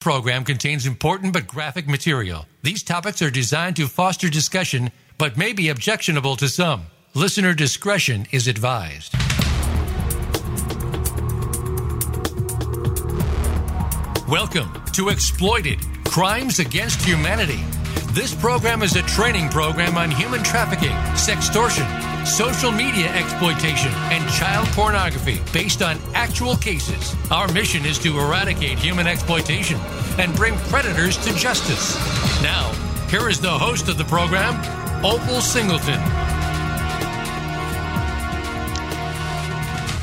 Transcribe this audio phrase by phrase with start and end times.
[0.00, 2.46] program contains important but graphic material.
[2.62, 6.86] These topics are designed to foster discussion but may be objectionable to some.
[7.12, 9.12] Listener discretion is advised.
[14.26, 17.60] Welcome to Exploited Crimes Against Humanity.
[18.12, 21.86] This program is a training program on human trafficking, sextortion,
[22.26, 27.14] social media exploitation, and child pornography based on actual cases.
[27.30, 29.78] Our mission is to eradicate human exploitation
[30.18, 31.94] and bring predators to justice.
[32.42, 32.72] Now,
[33.08, 34.56] here is the host of the program,
[35.04, 36.00] Opal Singleton.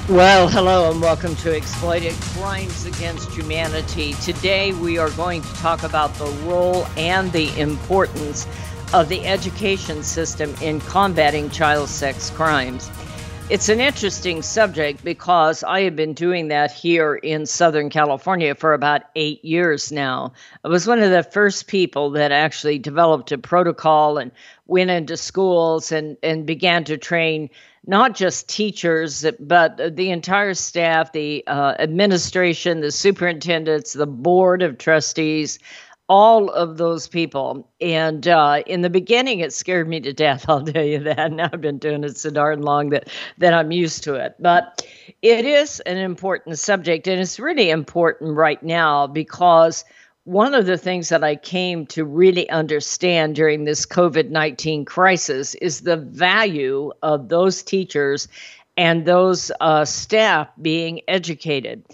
[0.10, 4.14] Well, hello and welcome to Exploited Crimes Against Humanity.
[4.14, 8.48] Today we are going to talk about the role and the importance
[8.94, 12.90] of the education system in combating child sex crimes.
[13.50, 18.74] It's an interesting subject because I have been doing that here in Southern California for
[18.74, 20.32] about eight years now.
[20.64, 24.32] I was one of the first people that actually developed a protocol and
[24.68, 27.50] went into schools and, and began to train
[27.88, 34.78] not just teachers, but the entire staff, the uh, administration, the superintendents, the board of
[34.78, 35.58] trustees,
[36.10, 37.70] all of those people.
[37.82, 40.46] And uh, in the beginning, it scared me to death.
[40.50, 41.32] I'll tell you that.
[41.32, 44.36] Now I've been doing it so darn long that that I'm used to it.
[44.40, 44.86] But
[45.22, 49.86] it is an important subject, and it's really important right now because
[50.28, 55.56] one of the things that I came to really understand during this COVID 19 crisis
[55.56, 58.28] is the value of those teachers
[58.76, 61.86] and those uh, staff being educated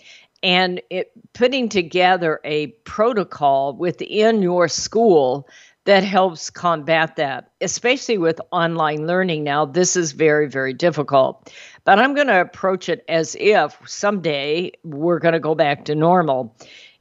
[0.42, 5.48] and it, putting together a protocol within your school
[5.86, 9.66] that helps combat that, especially with online learning now.
[9.66, 11.54] This is very, very difficult.
[11.84, 15.96] But I'm going to approach it as if someday we're going to go back to
[15.96, 16.56] normal.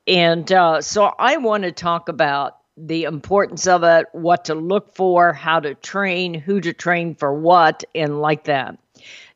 [0.06, 4.95] And uh, so I want to talk about the importance of it, what to look
[4.95, 8.78] for, how to train, who to train for what, and like that.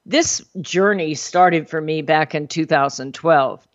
[0.06, 3.69] This journey started for me back in 2012.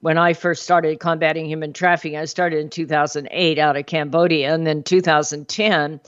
[0.00, 4.54] When I first started combating human trafficking, I started in 2008 out of Cambodia.
[4.54, 6.00] And then 2010,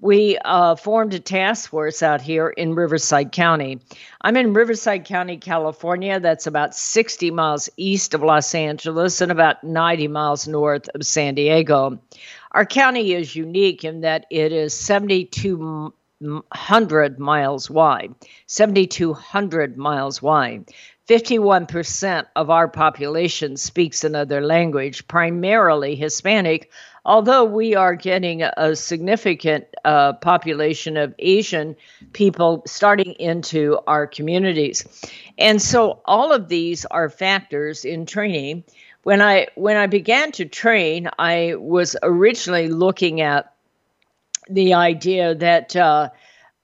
[0.00, 3.80] we uh, formed a task force out here in Riverside County.
[4.20, 6.20] I'm in Riverside County, California.
[6.20, 11.34] That's about 60 miles east of Los Angeles and about 90 miles north of San
[11.34, 11.98] Diego.
[12.52, 18.14] Our county is unique in that it is 7,200 miles wide.
[18.46, 20.66] 7,200 miles wide.
[21.08, 26.72] 51% of our population speaks another language, primarily Hispanic,
[27.06, 31.76] although we are getting a significant uh, population of Asian
[32.12, 34.84] people starting into our communities.
[35.38, 38.64] And so all of these are factors in training.
[39.04, 43.54] When I when I began to train, I was originally looking at
[44.50, 46.10] the idea that uh,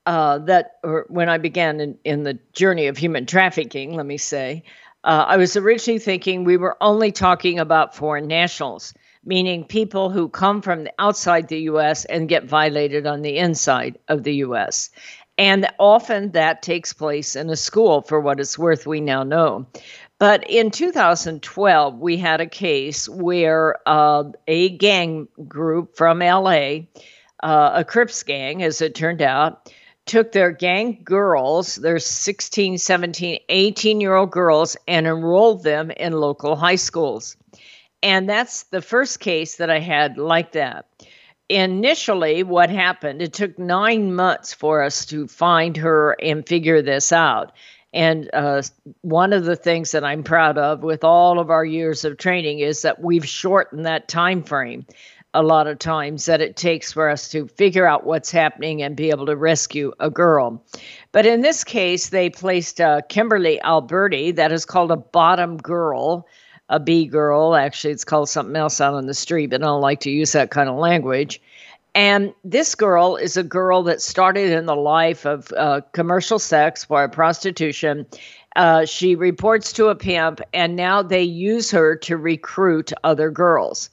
[0.06, 4.18] uh, that, or when I began in, in the journey of human trafficking, let me
[4.18, 4.64] say,
[5.04, 8.94] uh, I was originally thinking we were only talking about foreign nationals,
[9.24, 12.04] meaning people who come from outside the U.S.
[12.04, 14.90] and get violated on the inside of the U.S.
[15.38, 19.66] And often that takes place in a school, for what it's worth, we now know.
[20.18, 26.82] But in 2012, we had a case where uh, a gang group from LA,
[27.42, 29.72] uh, a Crips gang, as it turned out,
[30.06, 36.12] took their gang girls, their 16, 17, 18 year old girls, and enrolled them in
[36.12, 37.36] local high schools.
[38.02, 40.86] And that's the first case that I had like that.
[41.48, 47.12] Initially, what happened, it took nine months for us to find her and figure this
[47.12, 47.52] out.
[47.92, 48.62] And uh,
[49.02, 52.60] one of the things that I'm proud of with all of our years of training
[52.60, 54.86] is that we've shortened that time frame
[55.34, 58.96] a lot of times that it takes for us to figure out what's happening and
[58.96, 60.62] be able to rescue a girl.
[61.10, 66.26] But in this case, they placed uh, Kimberly Alberti, that is called a bottom girl,
[66.72, 67.54] a B girl.
[67.54, 70.32] Actually, it's called something else out on the street, but I don't like to use
[70.32, 71.40] that kind of language.
[71.94, 76.84] And this girl is a girl that started in the life of uh, commercial sex
[76.84, 78.06] for prostitution.
[78.56, 83.90] Uh, she reports to a pimp, and now they use her to recruit other girls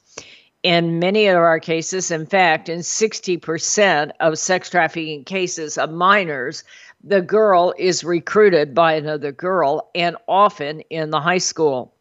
[0.64, 6.64] in many of our cases, in fact, in 60% of sex trafficking cases of minors,
[7.04, 11.94] the girl is recruited by another girl and often in the high school.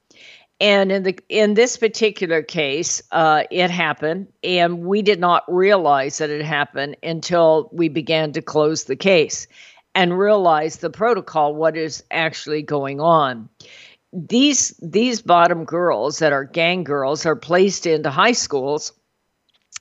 [0.60, 6.18] And in the in this particular case, uh, it happened, and we did not realize
[6.18, 9.46] that it happened until we began to close the case
[9.94, 13.48] and realize the protocol, what is actually going on
[14.12, 18.92] these these bottom girls that are gang girls are placed into high schools,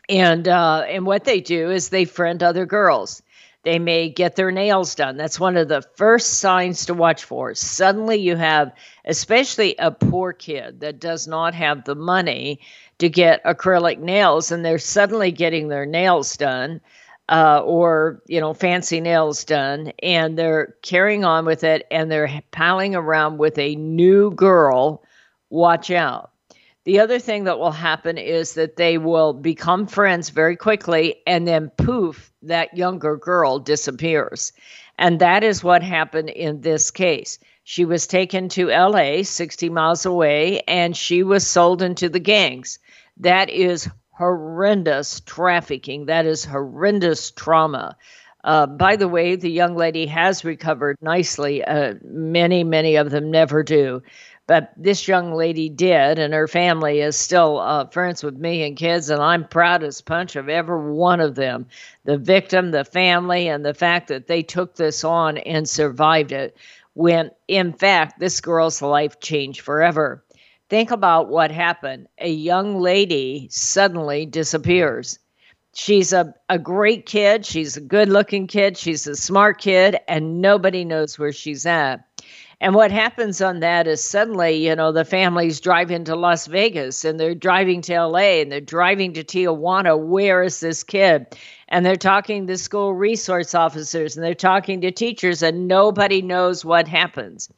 [0.10, 3.22] and uh, and what they do is they friend other girls.
[3.68, 5.18] They may get their nails done.
[5.18, 7.54] That's one of the first signs to watch for.
[7.54, 8.72] Suddenly, you have,
[9.04, 12.62] especially a poor kid that does not have the money
[13.00, 16.80] to get acrylic nails, and they're suddenly getting their nails done
[17.28, 22.42] uh, or you know fancy nails done and they're carrying on with it and they're
[22.52, 25.04] palling around with a new girl
[25.50, 26.32] watch out
[26.86, 31.46] the other thing that will happen is that they will become friends very quickly and
[31.46, 34.54] then poof that younger girl disappears
[34.98, 40.06] and that is what happened in this case she was taken to LA 60 miles
[40.06, 42.80] away and she was sold into the gangs
[43.20, 46.08] that is horrendous trafficking.
[46.08, 47.96] That is horrendous trauma.
[48.44, 51.64] Uh, by the way, the young lady has recovered nicely.
[51.64, 54.02] Uh, many, many of them never do.
[54.48, 58.78] But this young lady did, and her family is still uh, friends with me and
[58.78, 61.68] kids, and I'm proud as punch of every one of them
[62.06, 66.56] the victim, the family, and the fact that they took this on and survived it.
[66.94, 70.24] When, in fact, this girl's life changed forever.
[70.70, 72.08] Think about what happened.
[72.18, 75.20] A young lady suddenly disappears.
[75.74, 77.46] She's a, a great kid.
[77.46, 78.78] She's a good looking kid.
[78.78, 82.04] She's a smart kid, and nobody knows where she's at.
[82.60, 87.06] And what happens on that is suddenly, you know, the families drive into Las Vegas
[87.06, 89.98] and they're driving to LA and they're driving to Tijuana.
[90.00, 91.28] Where is this kid?
[91.68, 96.66] And they're talking to school resource officers and they're talking to teachers, and nobody knows
[96.66, 97.50] what happens.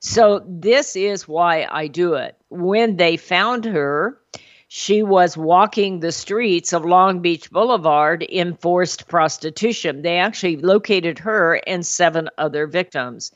[0.00, 2.36] So, this is why I do it.
[2.50, 4.18] When they found her,
[4.66, 10.02] she was walking the streets of Long Beach Boulevard in forced prostitution.
[10.02, 13.32] They actually located her and seven other victims.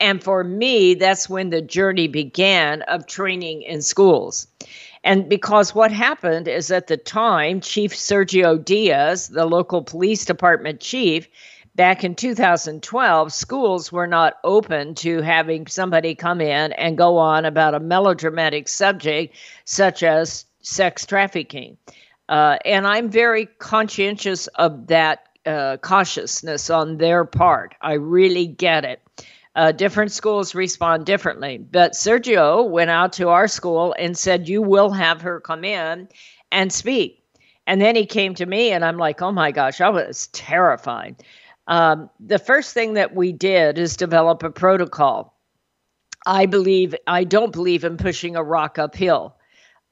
[0.00, 4.46] And for me, that's when the journey began of training in schools.
[5.04, 10.80] And because what happened is at the time, Chief Sergio Diaz, the local police department
[10.80, 11.28] chief,
[11.74, 17.44] back in 2012, schools were not open to having somebody come in and go on
[17.44, 21.76] about a melodramatic subject such as sex trafficking.
[22.28, 27.74] Uh, and I'm very conscientious of that uh, cautiousness on their part.
[27.82, 29.02] I really get it.
[29.54, 31.58] Uh, different schools respond differently.
[31.58, 36.08] But Sergio went out to our school and said, You will have her come in
[36.50, 37.22] and speak.
[37.66, 41.22] And then he came to me, and I'm like, Oh my gosh, I was terrified.
[41.66, 45.38] Um, the first thing that we did is develop a protocol.
[46.26, 49.36] I believe, I don't believe in pushing a rock uphill.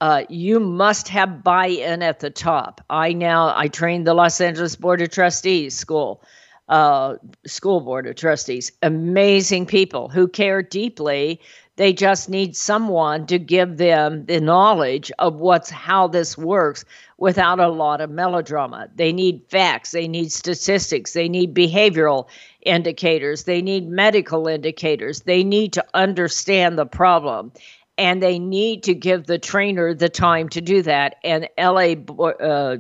[0.01, 2.81] Uh, you must have buy-in at the top.
[2.91, 6.25] I now I trained the Los Angeles Board of Trustees school,
[6.73, 7.17] uh,
[7.47, 8.73] school board of trustees.
[8.83, 11.41] Amazing people who care deeply
[11.77, 16.85] they just need someone to give them the knowledge of what's how this works
[17.17, 18.89] without a lot of melodrama.
[18.95, 22.29] They need facts, they need statistics, they need behavioral
[22.61, 25.23] indicators, they need medical indicators.
[25.23, 27.53] They need to understand the problem
[27.99, 31.17] and they need to give the trainer the time to do that.
[31.25, 32.79] And LA uh,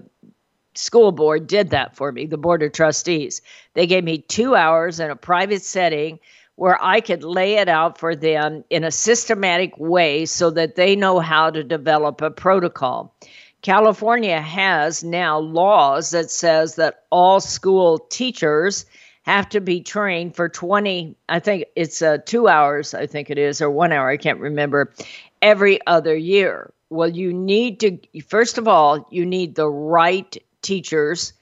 [0.74, 3.42] school board did that for me, the board of trustees.
[3.74, 6.18] They gave me two hours in a private setting
[6.56, 10.96] where I could lay it out for them in a systematic way so that they
[10.96, 13.14] know how to develop a protocol.
[13.62, 18.86] California has now laws that says that all school teachers
[19.22, 23.38] have to be trained for 20 i think it's uh, two hours i think it
[23.38, 24.92] is or one hour i can't remember
[25.40, 31.32] every other year well you need to first of all you need the right teachers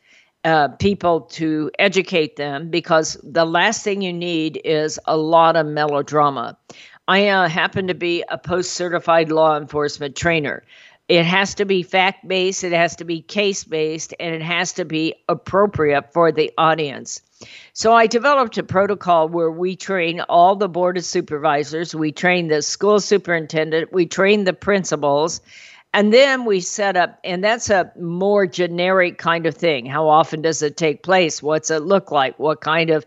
[0.44, 5.66] uh, people to educate them because the last thing you need is a lot of
[5.66, 6.56] melodrama.
[7.06, 10.62] I uh, happen to be a post certified law enforcement trainer.
[11.08, 14.72] It has to be fact based, it has to be case based, and it has
[14.74, 17.20] to be appropriate for the audience.
[17.72, 22.46] So I developed a protocol where we train all the board of supervisors, we train
[22.46, 25.40] the school superintendent, we train the principals,
[25.92, 29.86] and then we set up, and that's a more generic kind of thing.
[29.86, 31.42] How often does it take place?
[31.42, 32.38] What's it look like?
[32.38, 33.04] What kind of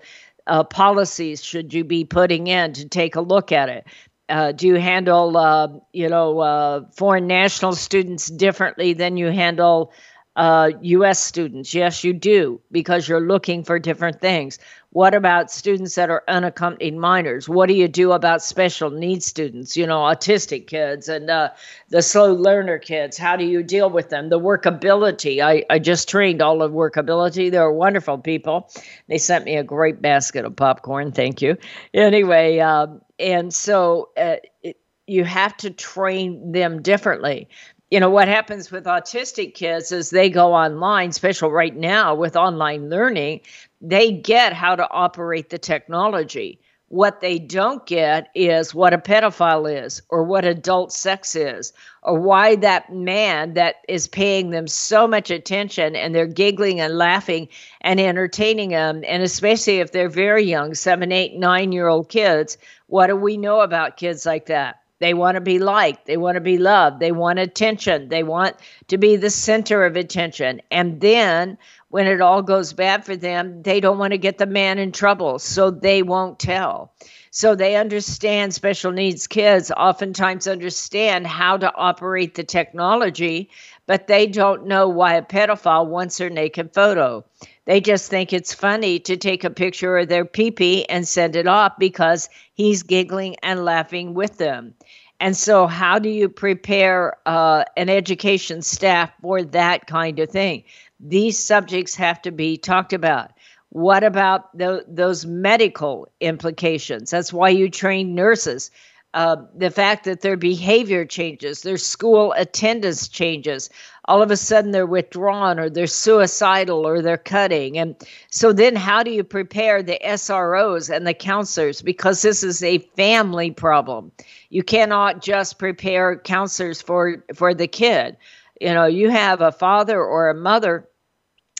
[0.47, 3.85] uh, policies should you be putting in to take a look at it?
[4.27, 9.93] Uh, do you handle, uh, you know, uh, foreign national students differently than you handle
[10.35, 11.19] uh, U.S.
[11.23, 11.73] students?
[11.73, 14.59] Yes, you do, because you're looking for different things.
[14.93, 17.49] What about students that are unaccompanied minors?
[17.49, 21.49] What do you do about special needs students, you know, autistic kids and uh,
[21.89, 23.17] the slow learner kids?
[23.17, 24.29] How do you deal with them?
[24.29, 25.41] The workability.
[25.41, 27.49] I, I just trained all of workability.
[27.49, 28.69] They're wonderful people.
[29.07, 31.11] They sent me a great basket of popcorn.
[31.11, 31.57] Thank you.
[31.95, 37.49] Anyway, um, and so uh, it, you have to train them differently
[37.93, 42.35] you know what happens with autistic kids is they go online special right now with
[42.35, 43.39] online learning
[43.81, 46.59] they get how to operate the technology
[46.93, 51.73] what they don't get is what a pedophile is, or what adult sex is,
[52.03, 56.95] or why that man that is paying them so much attention and they're giggling and
[56.95, 57.47] laughing
[57.81, 59.03] and entertaining them.
[59.07, 63.37] And especially if they're very young, seven, eight, nine year old kids, what do we
[63.37, 64.82] know about kids like that?
[65.03, 66.05] They want to be liked.
[66.05, 67.01] They want to be loved.
[67.01, 68.07] They want attention.
[68.07, 68.55] They want
[68.87, 70.61] to be the center of attention.
[70.71, 71.57] And then
[71.89, 74.93] when it all goes bad for them, they don't want to get the man in
[74.93, 76.93] trouble, so they won't tell.
[77.35, 83.49] So they understand special needs kids oftentimes understand how to operate the technology,
[83.87, 87.25] but they don't know why a pedophile wants their naked photo.
[87.65, 91.47] They just think it's funny to take a picture of their peepee and send it
[91.47, 94.75] off because he's giggling and laughing with them.
[95.19, 100.65] And so, how do you prepare uh, an education staff for that kind of thing?
[101.03, 103.32] these subjects have to be talked about.
[103.73, 107.09] What about the, those medical implications?
[107.09, 108.69] That's why you train nurses.
[109.15, 113.71] Uh, the fact that their behavior changes, their school attendance changes,
[114.05, 117.79] all of a sudden they're withdrawn or they're suicidal or they're cutting.
[117.79, 117.95] And
[118.29, 121.81] so then how do you prepare the SROs and the counselors?
[121.81, 124.11] Because this is a family problem.
[124.51, 128.17] You cannot just prepare counselors for, for the kid.
[128.61, 130.87] You know, you have a father or a mother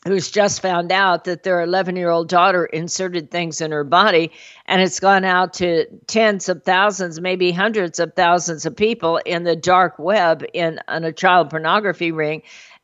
[0.05, 4.31] who's just found out that their 11 year old daughter inserted things in her body
[4.65, 9.43] and it's gone out to tens of thousands maybe hundreds of thousands of people in
[9.43, 12.41] the dark web in, in a child pornography ring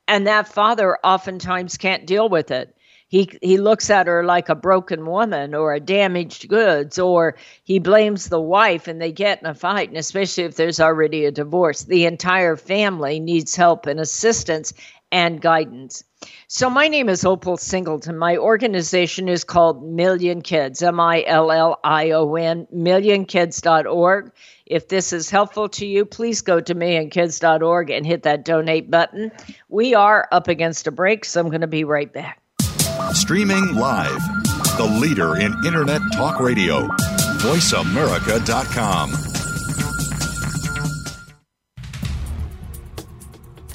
[0.10, 2.76] and that father oftentimes can't deal with it.
[3.10, 7.80] He he looks at her like a broken woman or a damaged goods or he
[7.80, 11.32] blames the wife and they get in a fight and especially if there's already a
[11.32, 11.84] divorce.
[11.84, 14.74] The entire family needs help and assistance
[15.12, 16.04] and guidance
[16.48, 18.18] so, my name is Opal Singleton.
[18.18, 24.32] My organization is called Million Kids, M I L L I O N, millionkids.org.
[24.66, 29.32] If this is helpful to you, please go to millionkids.org and hit that donate button.
[29.70, 32.42] We are up against a break, so I'm going to be right back.
[33.14, 34.22] Streaming live,
[34.78, 36.88] the leader in Internet Talk Radio,
[37.38, 39.39] voiceamerica.com.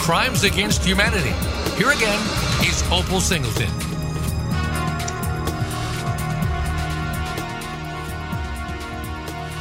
[0.00, 1.28] Crimes Against Humanity.
[1.76, 2.18] Here again
[2.64, 3.68] is Opal Singleton.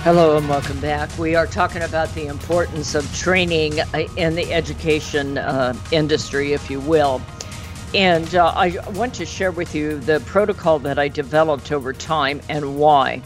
[0.01, 1.15] Hello and welcome back.
[1.19, 6.69] We are talking about the importance of training uh, in the education uh, industry, if
[6.72, 7.22] you will.
[7.93, 12.39] And uh, I want to share with you the protocol that I developed over time
[12.48, 13.22] and why.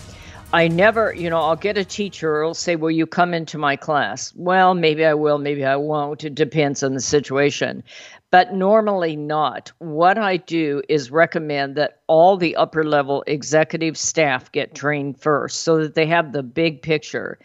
[0.54, 3.76] I never, you know, I'll get a teacher who'll say, Will you come into my
[3.76, 4.32] class?
[4.36, 6.24] Well, maybe I will, maybe I won't.
[6.24, 7.84] It depends on the situation.
[8.30, 9.72] But normally not.
[9.80, 15.62] What I do is recommend that all the upper level executive staff get trained first
[15.62, 17.40] so that they have the big picture.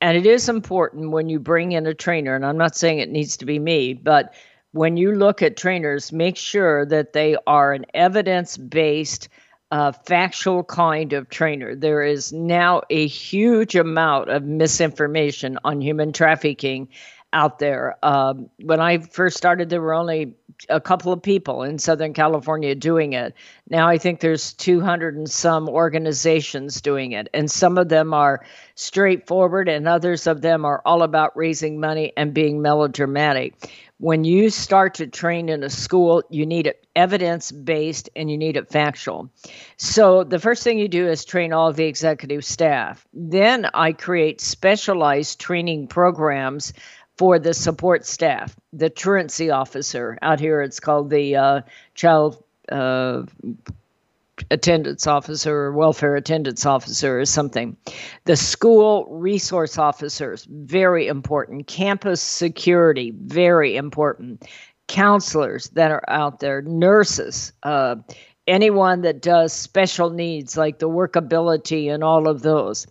[0.00, 3.10] And it is important when you bring in a trainer, and I'm not saying it
[3.10, 4.34] needs to be me, but
[4.70, 9.28] when you look at trainers, make sure that they are an evidence based
[9.72, 11.74] uh, factual kind of trainer.
[11.74, 16.88] There is now a huge amount of misinformation on human trafficking
[17.32, 17.96] out there.
[18.02, 20.34] Um, when I first started, there were only
[20.68, 23.34] a couple of people in Southern California doing it.
[23.68, 28.44] Now I think there's 200 and some organizations doing it, and some of them are
[28.74, 33.54] straightforward, and others of them are all about raising money and being melodramatic
[34.02, 38.36] when you start to train in a school, you need it evidence based and you
[38.36, 39.30] need it factual.
[39.76, 43.06] So the first thing you do is train all the executive staff.
[43.14, 46.72] Then I create specialized training programs
[47.16, 50.18] for the support staff, the truancy officer.
[50.22, 51.60] Out here, it's called the uh,
[51.94, 52.42] child.
[52.70, 53.24] Uh,
[54.50, 57.76] attendance officer or welfare attendance officer or something.
[58.24, 61.66] The school resource officers, very important.
[61.66, 64.44] Campus security, very important.
[64.88, 67.96] Counselors that are out there, nurses, uh,
[68.46, 72.86] anyone that does special needs like the workability and all of those.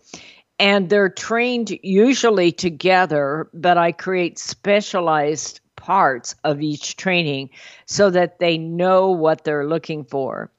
[0.62, 7.50] And they're trained usually together, but I create specialized parts of each training
[7.86, 10.52] so that they know what they're looking for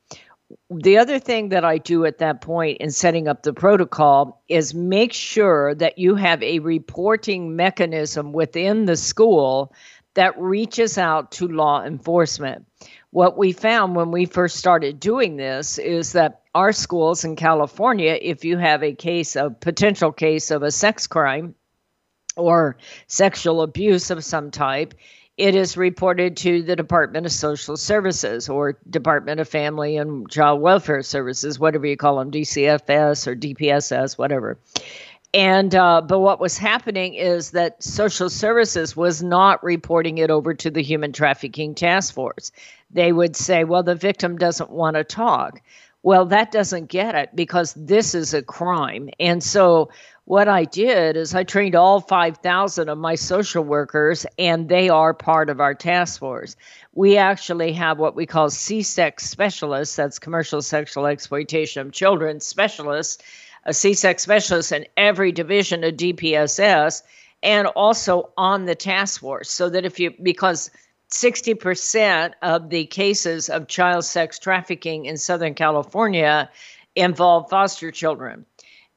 [0.70, 4.74] the other thing that I do at that point in setting up the protocol is
[4.74, 9.72] make sure that you have a reporting mechanism within the school
[10.14, 12.66] that reaches out to law enforcement.
[13.12, 18.18] What we found when we first started doing this is that our schools in California,
[18.18, 21.54] if you have a case, a potential case of a sex crime
[22.38, 24.94] or sexual abuse of some type,
[25.36, 30.62] it is reported to the Department of Social Services or Department of Family and Child
[30.62, 34.58] Welfare Services, whatever you call them, DCFS or DPSS, whatever.
[35.34, 40.52] And uh, but what was happening is that social services was not reporting it over
[40.54, 42.52] to the human trafficking task force.
[42.90, 45.62] They would say, "Well, the victim doesn't want to talk."
[46.02, 49.08] Well, that doesn't get it because this is a crime.
[49.20, 49.88] And so
[50.24, 55.14] what I did is I trained all 5,000 of my social workers, and they are
[55.14, 56.56] part of our task force.
[56.94, 63.22] We actually have what we call CSEC specialists, that's commercial sexual exploitation of children specialists,
[63.64, 67.02] a CSEC specialist in every division of DPSS,
[67.42, 69.50] and also on the task force.
[69.50, 70.70] So that if you, because
[71.10, 76.50] 60% of the cases of child sex trafficking in Southern California
[76.96, 78.46] involve foster children.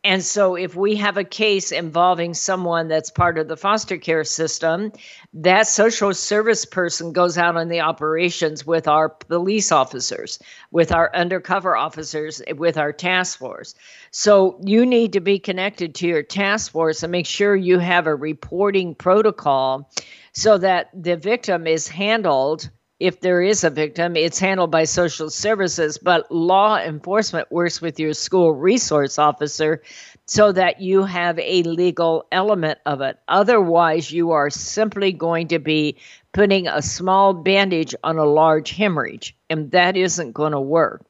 [0.05, 4.23] And so, if we have a case involving someone that's part of the foster care
[4.23, 4.91] system,
[5.33, 10.37] that social service person goes out on the operations with our police officers,
[10.69, 13.73] with our undercover officers, with our task force.
[14.11, 18.05] So, you need to be connected to your task force and make sure you have
[18.05, 19.89] a reporting protocol
[20.33, 25.29] so that the victim is handled if there is a victim, it's handled by social
[25.29, 29.81] services, but law enforcement works with your school resource officer
[30.27, 33.17] so that you have a legal element of it.
[33.27, 35.97] Otherwise, you are simply going to be
[36.33, 41.05] putting a small bandage on a large hemorrhage, and that isn't going to work.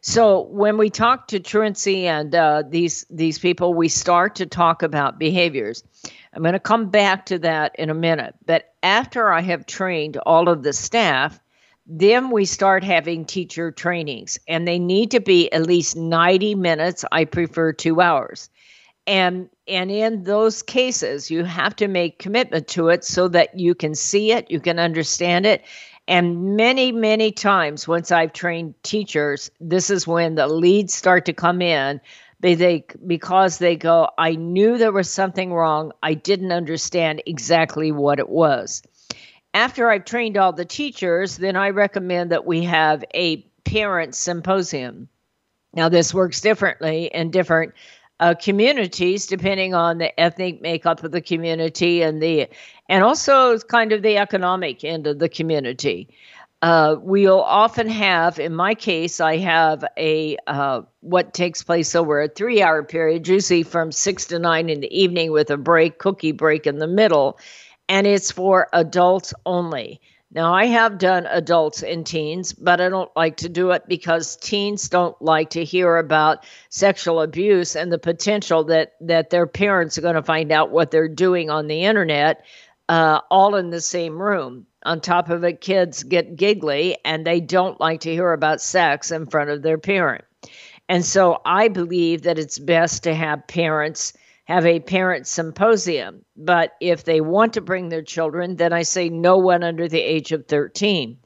[0.00, 4.82] So when we talk to truancy and uh, these these people, we start to talk
[4.82, 5.82] about behaviors.
[6.32, 8.34] I'm going to come back to that in a minute.
[8.46, 11.40] But after I have trained all of the staff,
[11.86, 17.04] then we start having teacher trainings, and they need to be at least 90 minutes.
[17.10, 18.50] I prefer two hours.
[19.06, 23.74] And, and in those cases, you have to make commitment to it so that you
[23.74, 25.64] can see it, you can understand it.
[26.08, 31.34] And many, many times, once I've trained teachers, this is when the leads start to
[31.34, 32.00] come in.
[32.40, 35.92] They, they because they go i knew there was something wrong.
[36.02, 38.82] I didn't understand exactly what it was.
[39.52, 45.08] After i've trained all the teachers then i recommend that we have a parent symposium.
[45.74, 47.74] Now this works differently in different
[48.20, 52.48] uh, communities depending on the ethnic makeup of the community and the
[52.88, 56.08] and also kind of the economic end of the community
[56.60, 62.20] uh, we'll often have, in my case, I have a uh, what takes place over
[62.20, 65.98] a three hour period, usually from six to nine in the evening with a break,
[65.98, 67.38] cookie break in the middle,
[67.88, 70.00] and it's for adults only.
[70.30, 74.36] Now, I have done adults and teens, but I don't like to do it because
[74.36, 79.96] teens don't like to hear about sexual abuse and the potential that, that their parents
[79.96, 82.44] are going to find out what they're doing on the internet
[82.88, 87.40] uh, all in the same room on top of it, kids get giggly and they
[87.40, 90.24] don't like to hear about sex in front of their parent.
[90.88, 96.24] And so I believe that it's best to have parents have a parent symposium.
[96.34, 100.00] But if they want to bring their children, then I say no one under the
[100.00, 101.18] age of 13.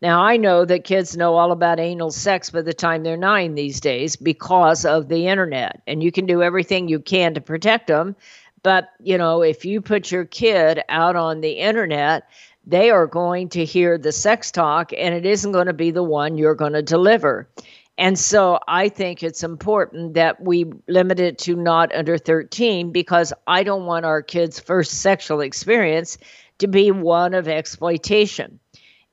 [0.00, 3.54] Now, I know that kids know all about anal sex by the time they're nine
[3.54, 7.88] these days because of the internet, and you can do everything you can to protect
[7.88, 8.16] them.
[8.62, 12.28] But, you know, if you put your kid out on the internet,
[12.66, 16.02] they are going to hear the sex talk and it isn't going to be the
[16.02, 17.48] one you're going to deliver.
[17.96, 23.32] And so I think it's important that we limit it to not under 13 because
[23.46, 26.16] I don't want our kids' first sexual experience
[26.58, 28.58] to be one of exploitation.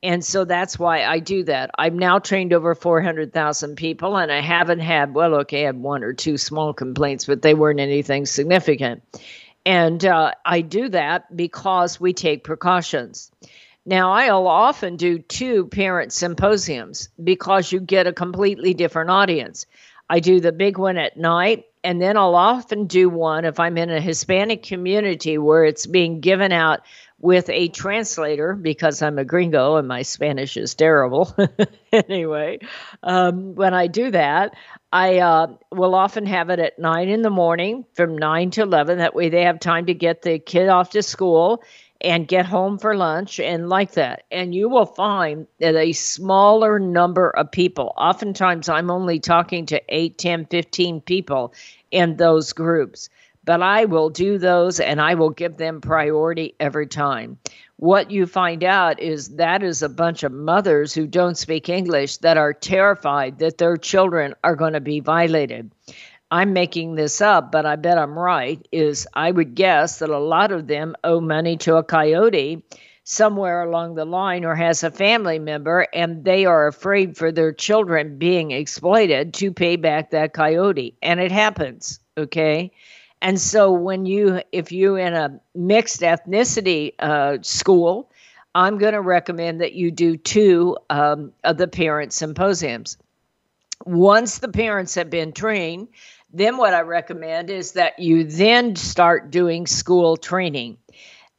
[0.03, 1.71] And so that's why I do that.
[1.77, 6.03] I've now trained over 400,000 people and I haven't had, well, okay, I had one
[6.03, 9.01] or two small complaints, but they weren't anything significant.
[9.65, 13.31] And uh, I do that because we take precautions.
[13.85, 19.65] Now, I'll often do two parent symposiums because you get a completely different audience.
[20.09, 23.77] I do the big one at night, and then I'll often do one if I'm
[23.77, 26.81] in a Hispanic community where it's being given out
[27.19, 31.35] with a translator because I'm a gringo and my Spanish is terrible.
[31.91, 32.59] anyway,
[33.01, 34.53] um, when I do that,
[34.91, 38.99] I uh, will often have it at nine in the morning from nine to 11.
[38.99, 41.63] That way they have time to get the kid off to school
[41.99, 44.23] and get home for lunch and like that.
[44.29, 49.81] And you will find that a smaller number of people, oftentimes I'm only talking to
[49.89, 51.53] 8, 10, 15 people
[51.89, 53.09] in those groups
[53.47, 57.39] but I will do those and I will give them priority every time.
[57.77, 62.17] What you find out is that is a bunch of mothers who don't speak English
[62.17, 65.71] that are terrified that their children are going to be violated.
[66.29, 68.59] I'm making this up, but I bet I'm right.
[68.73, 72.63] Is I would guess that a lot of them owe money to a coyote
[73.05, 77.53] somewhere along the line or has a family member and they are afraid for their
[77.53, 80.97] children being exploited to pay back that coyote.
[81.01, 82.73] And it happens, okay?
[83.21, 88.11] And so when you, if you in a mixed ethnicity uh, school,
[88.53, 92.97] I'm going to recommend that you do two um, of the parent symposiums.
[93.85, 95.87] Once the parents have been trained,
[96.33, 100.77] then what I recommend is that you then start doing school training.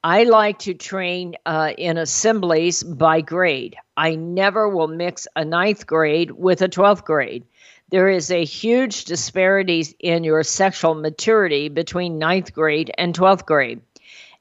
[0.03, 3.77] I like to train uh, in assemblies by grade.
[3.97, 7.45] I never will mix a ninth grade with a 12th grade
[7.91, 13.81] there is a huge disparity in your sexual maturity between ninth grade and 12th grade.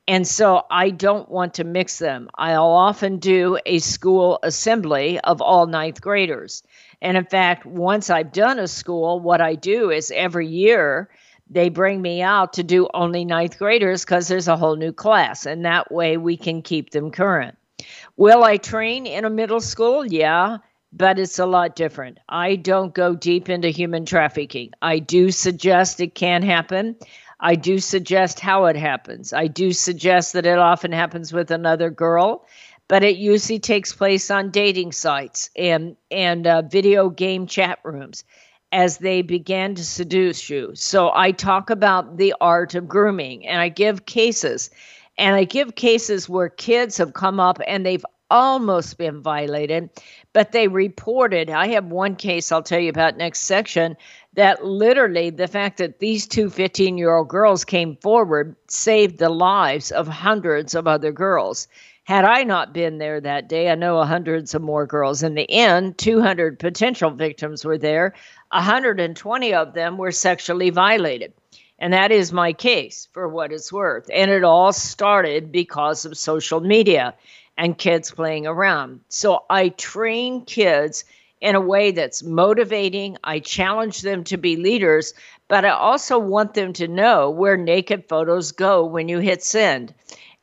[0.08, 2.30] And so I don't want to mix them.
[2.36, 6.64] I'll often do a school assembly of all ninth graders.
[7.02, 11.10] And in fact, once I've done a school, what I do is every year
[11.50, 15.46] they bring me out to do only ninth graders because there's a whole new class.
[15.46, 17.58] And that way we can keep them current.
[18.16, 20.06] Will I train in a middle school?
[20.06, 20.58] Yeah,
[20.98, 22.18] but it's a lot different.
[22.28, 24.72] I don't go deep into human trafficking.
[24.82, 26.96] I do suggest it can happen.
[27.40, 29.32] I do suggest how it happens.
[29.32, 32.48] I do suggest that it often happens with another girl,
[32.88, 38.24] but it usually takes place on dating sites and and uh, video game chat rooms
[38.72, 40.72] as they began to seduce you.
[40.74, 44.72] So I talk about the art of grooming and I give cases.
[45.20, 49.90] And I give cases where kids have come up and they've almost been violated,
[50.34, 51.50] but they reported.
[51.50, 53.98] I have one case I'll tell you about next section
[54.34, 59.30] that literally the fact that these two 15 year old girls came forward saved the
[59.30, 61.68] lives of hundreds of other girls.
[62.04, 65.24] Had I not been there that day, I know hundreds of more girls.
[65.24, 68.14] In the end, 200 potential victims were there.
[68.52, 71.34] 120 of them were sexually violated.
[71.80, 74.10] And that is my case for what it's worth.
[74.14, 77.14] And it all started because of social media
[77.58, 79.02] and kids playing around.
[79.10, 81.04] So I train kids
[81.42, 83.18] in a way that's motivating.
[83.24, 85.14] I challenge them to be leaders,
[85.48, 89.94] but I also want them to know where naked photos go when you hit send.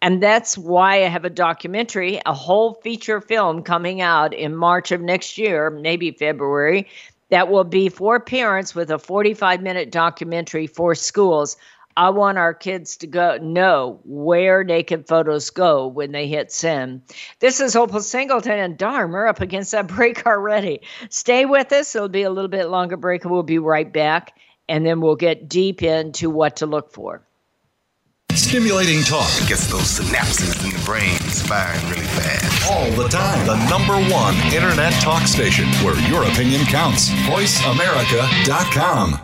[0.03, 4.92] And that's why I have a documentary, a whole feature film coming out in March
[4.92, 6.87] of next year, maybe February,
[7.31, 11.57] that will be for parents with a 45 minute documentary for schools.
[11.96, 17.02] I want our kids to go know where naked photos go when they hit send.
[17.38, 20.80] This is Opal Singleton and darn, we're up against that break already.
[21.09, 21.94] Stay with us.
[21.94, 24.37] It'll be a little bit longer break and we'll be right back.
[24.68, 27.22] And then we'll get deep into what to look for.
[28.33, 29.30] Stimulating talk.
[29.46, 32.70] Gets those synapses in the brain firing really fast.
[32.70, 33.46] All the time.
[33.46, 37.11] The number one internet talk station where your opinion counts.
[37.11, 39.23] VoiceAmerica.com.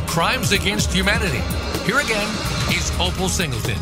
[0.11, 1.39] Crimes Against Humanity.
[1.85, 2.27] Here again
[2.69, 3.77] is Opal Singleton.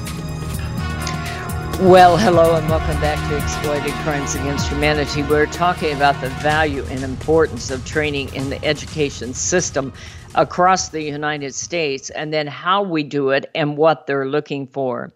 [1.89, 5.24] Well, hello and welcome back to Exploited Crimes Against Humanity.
[5.24, 9.92] We're talking about the value and importance of training in the education system
[10.36, 15.12] across the United States and then how we do it and what they're looking for.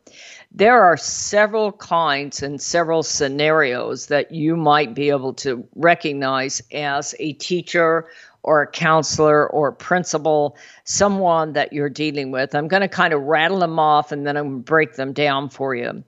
[0.52, 7.14] There are several kinds and several scenarios that you might be able to recognize as
[7.20, 8.08] a teacher
[8.44, 12.54] or a counselor or a principal, someone that you're dealing with.
[12.54, 15.14] I'm going to kind of rattle them off and then I'm going to break them
[15.14, 16.04] down for you.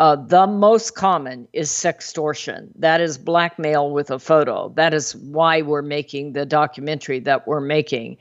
[0.00, 2.70] Uh, the most common is sextortion.
[2.76, 4.70] That is blackmail with a photo.
[4.70, 8.16] That is why we're making the documentary that we're making.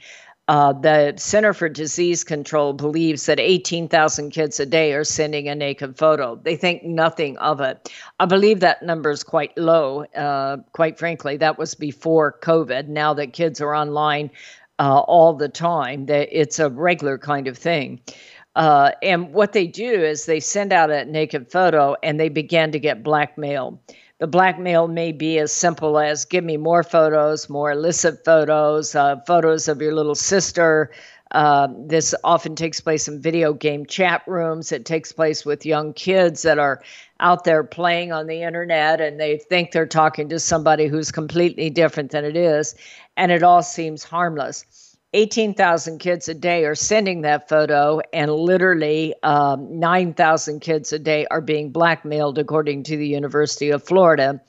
[0.51, 5.55] Uh, the Center for Disease Control believes that 18,000 kids a day are sending a
[5.55, 6.35] naked photo.
[6.35, 7.89] They think nothing of it.
[8.19, 10.03] I believe that number is quite low.
[10.13, 12.89] Uh, quite frankly, that was before COVID.
[12.89, 14.29] Now that kids are online
[14.77, 18.01] uh, all the time, that it's a regular kind of thing.
[18.53, 22.73] Uh, and what they do is they send out a naked photo and they begin
[22.73, 23.81] to get blackmail.
[24.21, 29.15] The blackmail may be as simple as give me more photos, more illicit photos, uh,
[29.25, 30.91] photos of your little sister.
[31.31, 34.71] Uh, this often takes place in video game chat rooms.
[34.71, 36.83] It takes place with young kids that are
[37.19, 41.71] out there playing on the internet and they think they're talking to somebody who's completely
[41.71, 42.75] different than it is.
[43.17, 44.90] And it all seems harmless.
[45.13, 51.27] 18,000 kids a day are sending that photo, and literally um, 9,000 kids a day
[51.29, 54.41] are being blackmailed, according to the University of Florida.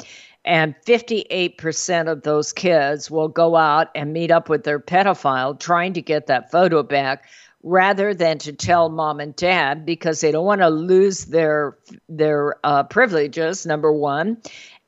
[0.45, 5.93] And 58% of those kids will go out and meet up with their pedophile trying
[5.95, 7.27] to get that photo back
[7.63, 12.57] rather than to tell mom and dad because they don't want to lose their their
[12.65, 14.37] uh, privileges number one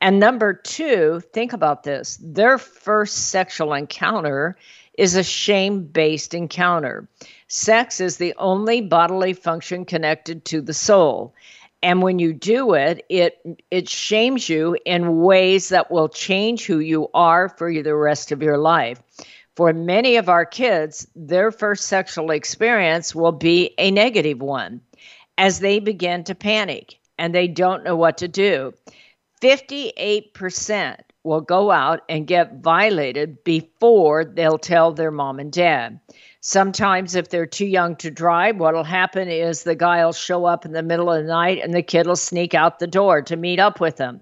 [0.01, 4.57] and number two think about this their first sexual encounter
[4.97, 7.07] is a shame based encounter.
[7.47, 11.33] Sex is the only bodily function connected to the soul.
[11.83, 13.37] And when you do it, it
[13.69, 18.41] it shames you in ways that will change who you are for the rest of
[18.41, 19.01] your life.
[19.55, 24.81] For many of our kids, their first sexual experience will be a negative one
[25.37, 28.73] as they begin to panic and they don't know what to do.
[29.41, 35.99] 58% will go out and get violated before they'll tell their mom and dad.
[36.39, 40.63] Sometimes, if they're too young to drive, what'll happen is the guy will show up
[40.63, 43.35] in the middle of the night and the kid will sneak out the door to
[43.35, 44.21] meet up with them.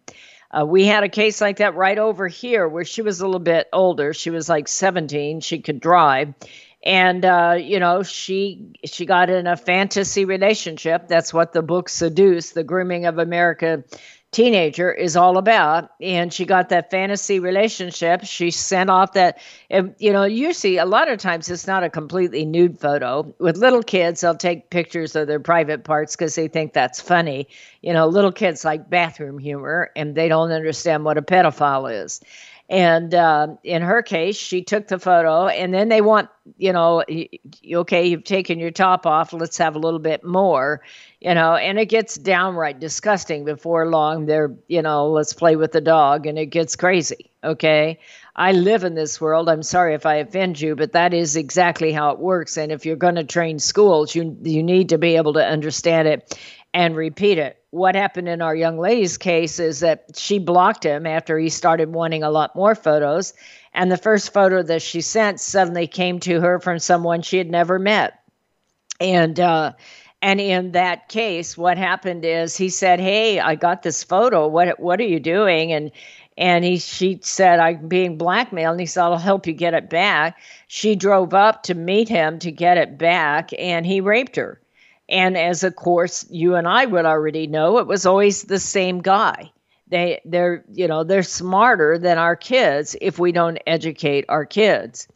[0.50, 3.40] Uh, we had a case like that right over here where she was a little
[3.40, 4.14] bit older.
[4.14, 5.42] She was like 17.
[5.42, 6.34] She could drive.
[6.86, 11.08] And uh, you know, she she got in a fantasy relationship.
[11.08, 13.84] That's what the book Seduced, the grooming of America
[14.34, 18.24] teenager is all about and she got that fantasy relationship.
[18.24, 21.84] She sent off that and, you know you see a lot of times it's not
[21.84, 23.34] a completely nude photo.
[23.40, 27.48] With little kids they'll take pictures of their private parts because they think that's funny.
[27.82, 32.22] You know little kids like bathroom humor and they don't understand what a pedophile is.
[32.70, 37.04] And uh, in her case, she took the photo, and then they want, you know,
[37.72, 40.82] okay, you've taken your top off, let's have a little bit more
[41.24, 44.26] you know, and it gets downright disgusting before long.
[44.26, 47.32] They're, you know, let's play with the dog, and it gets crazy.
[47.46, 47.98] Okay.
[48.36, 49.48] I live in this world.
[49.48, 52.58] I'm sorry if I offend you, but that is exactly how it works.
[52.58, 56.10] And if you're going to train schools, you you need to be able to understand
[56.10, 56.38] it
[56.74, 57.58] and repeat it.
[57.70, 61.94] What happened in our young lady's case is that she blocked him after he started
[61.94, 63.34] wanting a lot more photos.
[63.74, 67.50] And the first photo that she sent suddenly came to her from someone she had
[67.50, 68.20] never met.
[69.00, 69.74] And uh,
[70.24, 74.48] and in that case, what happened is he said, "Hey, I got this photo.
[74.48, 75.92] What what are you doing?" And
[76.38, 79.90] and he she said, "I'm being blackmailed." And he said, "I'll help you get it
[79.90, 80.38] back."
[80.70, 84.62] She drove up to meet him to get it back, and he raped her.
[85.10, 89.02] And as of course you and I would already know, it was always the same
[89.02, 89.52] guy.
[89.90, 95.10] They they're you know they're smarter than our kids if we don't educate our kids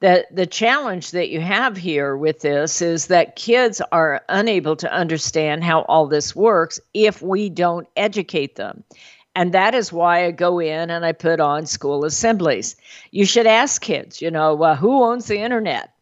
[0.00, 4.92] the the challenge that you have here with this is that kids are unable to
[4.92, 8.84] understand how all this works if we don't educate them
[9.38, 12.74] and that is why I go in and I put on school assemblies.
[13.12, 15.92] You should ask kids, you know, uh, who owns the internet?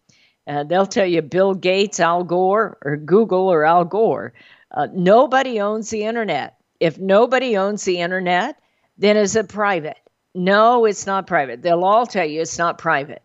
[0.47, 4.33] Uh, they'll tell you Bill Gates, Al Gore, or Google or Al Gore.
[4.71, 6.57] Uh, nobody owns the internet.
[6.81, 8.59] If nobody owns the internet,
[8.97, 9.99] then is it private?
[10.35, 11.61] No, it's not private.
[11.61, 13.23] They'll all tell you it's not private.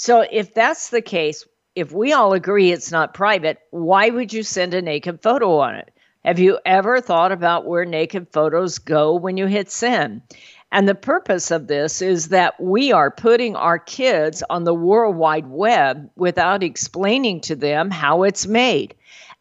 [0.00, 4.44] So if that's the case, if we all agree it's not private, why would you
[4.44, 5.92] send a naked photo on it?
[6.24, 10.22] Have you ever thought about where naked photos go when you hit send?
[10.70, 15.16] And the purpose of this is that we are putting our kids on the World
[15.16, 18.94] Wide Web without explaining to them how it's made.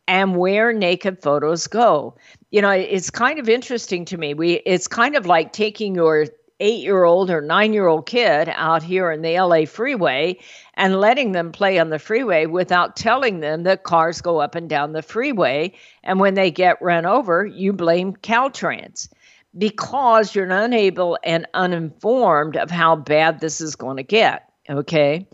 [0.07, 2.15] and where naked photos go.
[2.51, 4.33] You know, it's kind of interesting to me.
[4.33, 6.27] We it's kind of like taking your
[6.59, 10.37] eight year old or nine year old kid out here in the LA freeway
[10.73, 14.69] and letting them play on the freeway without telling them that cars go up and
[14.69, 15.73] down the freeway.
[16.03, 19.09] And when they get run over, you blame Caltrans
[19.57, 24.43] because you're unable and uninformed of how bad this is going to get.
[24.69, 25.27] Okay.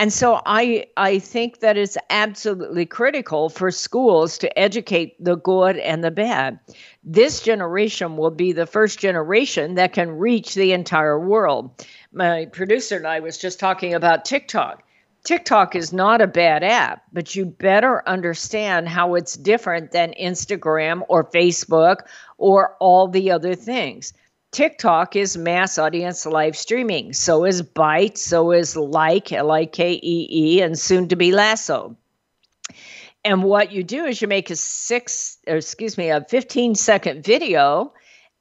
[0.00, 5.76] And so I I think that it's absolutely critical for schools to educate the good
[5.76, 6.58] and the bad.
[7.04, 11.84] This generation will be the first generation that can reach the entire world.
[12.14, 14.82] My producer and I was just talking about TikTok.
[15.22, 21.02] TikTok is not a bad app, but you better understand how it's different than Instagram
[21.10, 22.06] or Facebook
[22.38, 24.14] or all the other things.
[24.52, 27.12] TikTok is mass audience live streaming.
[27.12, 28.18] So is Byte.
[28.18, 31.96] So is Likee, L I K E E, and soon to be Lasso.
[33.24, 37.24] And what you do is you make a six, or excuse me, a 15 second
[37.24, 37.92] video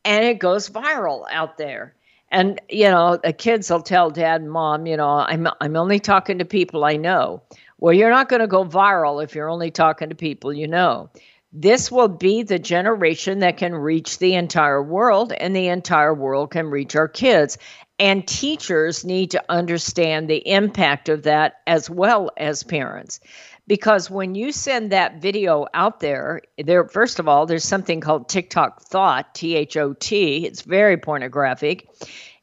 [0.05, 1.93] and it goes viral out there.
[2.32, 5.99] And you know, the kids will tell dad and mom, you know, I'm I'm only
[5.99, 7.41] talking to people I know.
[7.80, 11.10] Well, you're not going to go viral if you're only talking to people you know.
[11.52, 16.52] This will be the generation that can reach the entire world, and the entire world
[16.52, 17.58] can reach our kids.
[17.97, 23.20] And teachers need to understand the impact of that as well as parents.
[23.68, 28.30] Because when you send that video out there, there first of all, there's something called
[28.30, 30.45] TikTok thot, T H O T.
[30.45, 31.89] It's very pornographic.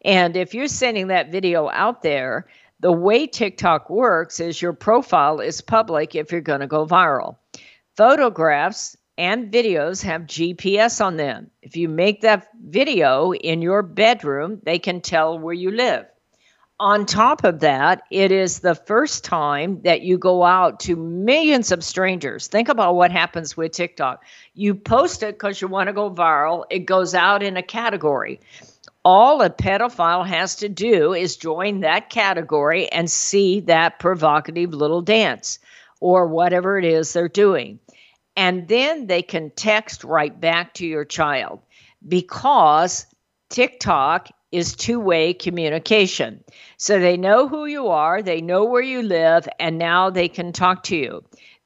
[0.04, 2.46] And if you're sending that video out there,
[2.80, 7.36] the way TikTok works is your profile is public if you're going to go viral.
[7.96, 11.50] Photographs and videos have GPS on them.
[11.62, 16.04] If you make that video in your bedroom, they can tell where you live.
[16.78, 21.72] On top of that, it is the first time that you go out to millions
[21.72, 22.48] of strangers.
[22.48, 24.22] Think about what happens with TikTok.
[24.52, 28.40] You post it because you want to go viral, it goes out in a category.
[29.06, 35.00] All a pedophile has to do is join that category and see that provocative little
[35.00, 35.60] dance
[36.00, 37.78] or whatever it is they're doing
[38.36, 41.60] and then they can text right back to your child
[42.06, 43.06] because
[43.48, 46.42] TikTok is two way communication.
[46.76, 50.52] So they know who you are, they know where you live, and now they can
[50.52, 51.24] talk to you.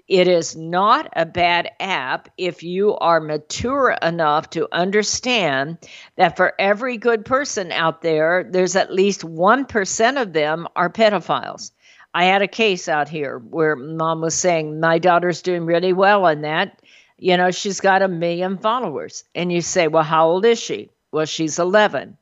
[0.09, 5.79] It is not a bad app if you are mature enough to understand
[6.17, 11.71] that for every good person out there, there's at least 1% of them are pedophiles.
[12.13, 16.25] I had a case out here where mom was saying, My daughter's doing really well
[16.25, 16.83] on that.
[17.19, 19.25] You know, she's got a million followers.
[19.35, 20.91] And you say, Well, how old is she?
[21.13, 22.17] Well, she's 11.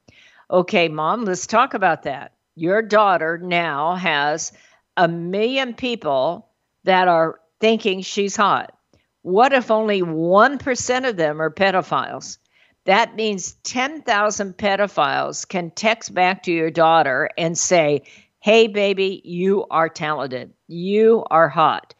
[0.51, 2.32] Okay, mom, let's talk about that.
[2.55, 4.53] Your daughter now has
[4.97, 6.49] a million people
[6.84, 8.74] that are thinking she's hot.
[9.22, 12.39] What if only 1% of them are pedophiles?
[12.84, 18.03] That means 10,000 pedophiles can text back to your daughter and say,
[18.49, 20.55] Hey, baby, you are talented.
[20.68, 21.92] You are hot.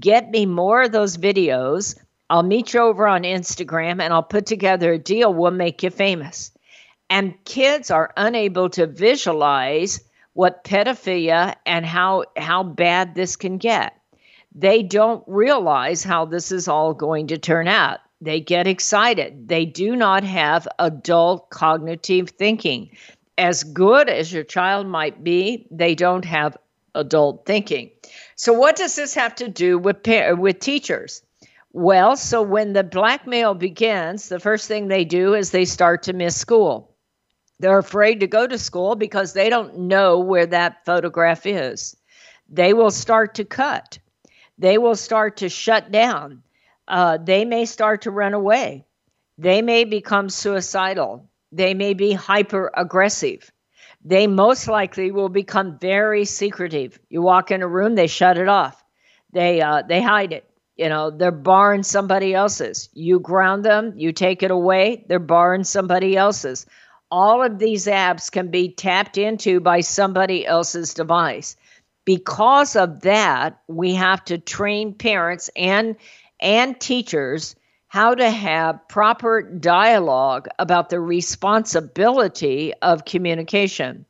[0.00, 1.96] Get me more of those videos.
[2.28, 5.32] I'll meet you over on Instagram and I'll put together a deal.
[5.32, 6.50] We'll make you famous.
[7.08, 10.00] And kids are unable to visualize
[10.32, 13.96] what pedophilia and how, how bad this can get.
[14.56, 18.00] They don't realize how this is all going to turn out.
[18.20, 19.46] They get excited.
[19.46, 22.90] They do not have adult cognitive thinking
[23.42, 26.56] as good as your child might be, they don't have
[26.94, 27.90] adult thinking.
[28.36, 31.22] So, what does this have to do with with teachers?
[31.72, 36.12] Well, so when the blackmail begins, the first thing they do is they start to
[36.12, 36.94] miss school.
[37.58, 41.96] They're afraid to go to school because they don't know where that photograph is.
[42.48, 43.98] They will start to cut.
[44.56, 46.44] They will start to shut down.
[46.86, 48.84] Uh, they may start to run away.
[49.36, 51.28] They may become suicidal.
[51.52, 53.52] They may be hyper aggressive.
[54.04, 56.98] They most likely will become very secretive.
[57.08, 58.82] You walk in a room, they shut it off.
[59.32, 60.48] They uh, they hide it.
[60.76, 62.88] You know, they're barring somebody else's.
[62.94, 66.66] You ground them, you take it away, they're barring somebody else's.
[67.10, 71.56] All of these apps can be tapped into by somebody else's device.
[72.06, 75.96] Because of that, we have to train parents and
[76.40, 77.54] and teachers
[77.92, 84.06] how to have proper dialogue about the responsibility of communication.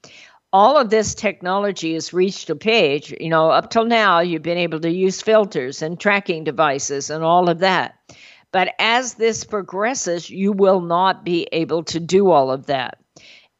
[0.52, 4.56] All of this technology has reached a page, you know, up till now, you've been
[4.56, 7.96] able to use filters and tracking devices and all of that.
[8.52, 13.00] But as this progresses, you will not be able to do all of that.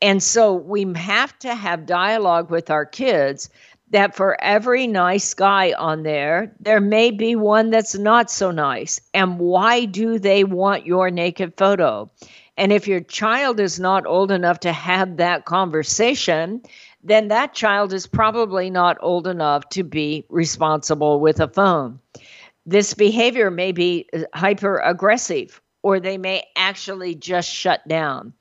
[0.00, 3.50] And so we have to have dialogue with our kids
[3.92, 9.00] that for every nice guy on there, there may be one that's not so nice.
[9.14, 12.10] And why do they want your naked photo?
[12.56, 16.62] And if your child is not old enough to have that conversation,
[17.04, 21.98] then that child is probably not old enough to be responsible with a phone.
[22.66, 28.32] This behavior may be uh, hyper aggressive or they may actually just shut down.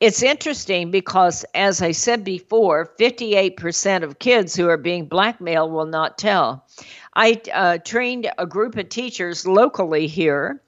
[0.00, 5.86] It's interesting because, as I said before, 58% of kids who are being blackmailed will
[5.86, 6.66] not tell.
[7.14, 10.62] I uh, trained a group of teachers locally here,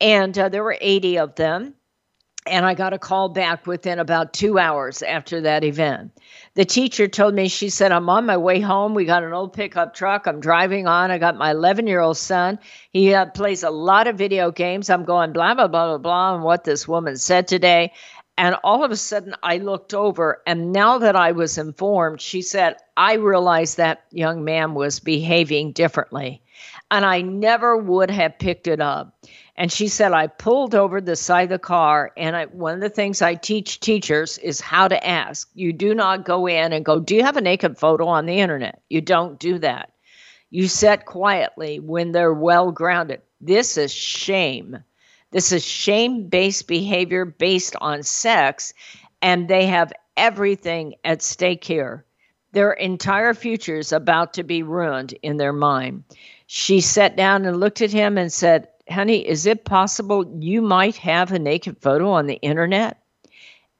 [0.00, 1.74] and uh, there were 80 of them.
[2.46, 6.12] And I got a call back within about two hours after that event.
[6.54, 8.92] The teacher told me, she said, I'm on my way home.
[8.92, 10.26] We got an old pickup truck.
[10.26, 11.10] I'm driving on.
[11.10, 12.58] I got my 11 year old son.
[12.90, 14.90] He uh, plays a lot of video games.
[14.90, 17.92] I'm going blah, blah, blah, blah, blah, and what this woman said today.
[18.36, 22.42] And all of a sudden, I looked over, and now that I was informed, she
[22.42, 26.42] said, I realized that young man was behaving differently.
[26.90, 29.16] And I never would have picked it up.
[29.56, 32.12] And she said, I pulled over the side of the car.
[32.16, 35.48] And I, one of the things I teach teachers is how to ask.
[35.54, 38.40] You do not go in and go, Do you have a naked photo on the
[38.40, 38.82] internet?
[38.88, 39.92] You don't do that.
[40.50, 43.22] You sit quietly when they're well grounded.
[43.40, 44.78] This is shame.
[45.30, 48.74] This is shame based behavior based on sex.
[49.22, 52.04] And they have everything at stake here.
[52.52, 56.04] Their entire future is about to be ruined in their mind.
[56.46, 60.96] She sat down and looked at him and said, honey, is it possible you might
[60.96, 62.98] have a naked photo on the internet?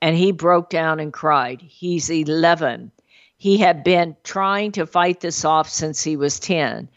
[0.01, 1.63] And he broke down and cried.
[1.63, 2.91] He's 11.
[3.37, 6.89] He had been trying to fight this off since he was 10.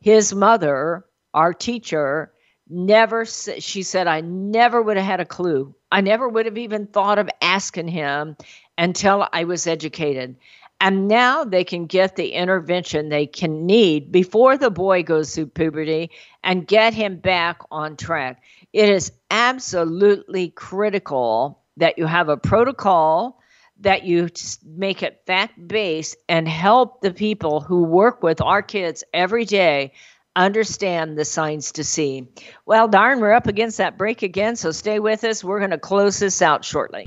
[0.00, 2.32] His mother, our teacher,
[2.68, 5.74] never she said I never would have had a clue.
[5.92, 8.36] I never would have even thought of asking him
[8.76, 10.36] until I was educated.
[10.80, 15.46] And now they can get the intervention they can need before the boy goes through
[15.46, 16.10] puberty
[16.42, 18.42] and get him back on track.
[18.72, 23.40] It is absolutely critical that you have a protocol
[23.80, 24.28] that you
[24.64, 29.92] make it fact based and help the people who work with our kids every day
[30.36, 32.28] understand the signs to see.
[32.66, 35.44] Well, darn, we're up against that break again, so stay with us.
[35.44, 37.06] We're going to close this out shortly.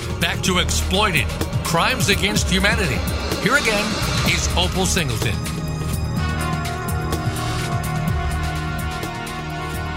[0.21, 1.25] back to Exploited
[1.63, 2.99] Crimes Against Humanity.
[3.41, 3.83] Here again
[4.27, 5.33] is Opal Singleton.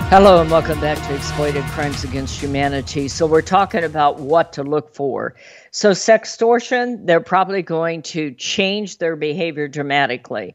[0.08, 3.06] Hello and welcome back to Exploited Crimes Against Humanity.
[3.08, 5.34] So, we're talking about what to look for.
[5.72, 10.54] So, sextortion, they're probably going to change their behavior dramatically.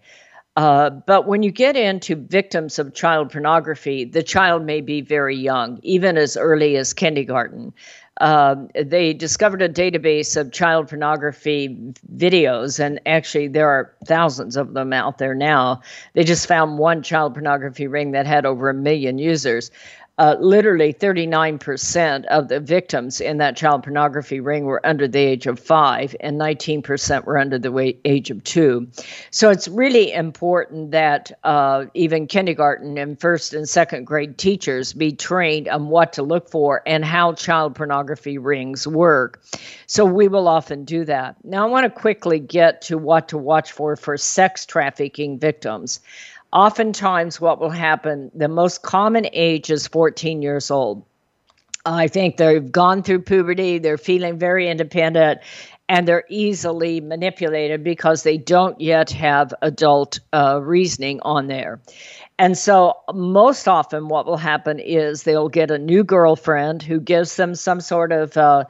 [0.56, 5.38] Uh, but when you get into victims of child pornography, the child may be very
[5.38, 7.72] young, even as early as kindergarten.
[8.20, 14.74] Um, they discovered a database of child pornography videos, and actually, there are thousands of
[14.74, 15.82] them out there now.
[16.14, 19.72] They just found one child pornography ring that had over a million users
[20.20, 25.48] uh, literally 39% of the victims in that child pornography ring were under the age
[25.48, 28.86] of five, and 19% were under the age of two.
[29.32, 35.14] So it's really important that uh, even kindergarten and first and second grade teachers be
[35.14, 39.42] trained on what to look for and how child pornography rings work.
[39.88, 41.38] So we will often do that.
[41.46, 46.02] Now, I want to quickly get to what to watch for for sex trafficking victims
[46.52, 51.06] oftentimes what will happen the most common age is 14 years old.
[51.86, 55.40] I think they've gone through puberty they're feeling very independent
[55.90, 61.82] and they're easily manipulated because they don't yet have adult uh, reasoning on there.
[62.38, 67.36] And so most often what will happen is they'll get a new girlfriend who gives
[67.36, 68.66] them some sort of uh,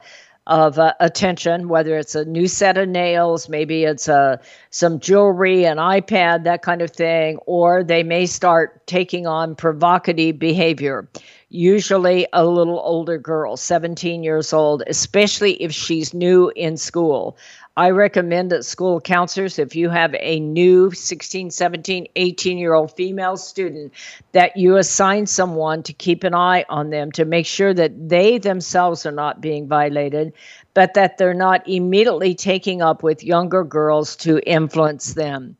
[0.46, 4.36] of uh, attention, whether it's a new set of nails, maybe it's uh,
[4.70, 10.38] some jewelry, an iPad, that kind of thing, or they may start taking on provocative
[10.38, 11.08] behavior.
[11.50, 17.36] Usually, a little older girl, 17 years old, especially if she's new in school.
[17.80, 22.94] I recommend that school counselors, if you have a new 16, 17, 18 year old
[22.94, 23.94] female student,
[24.32, 28.36] that you assign someone to keep an eye on them to make sure that they
[28.36, 30.34] themselves are not being violated,
[30.74, 35.56] but that they're not immediately taking up with younger girls to influence them.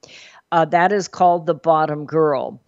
[0.52, 2.60] Uh, that is called the bottom girl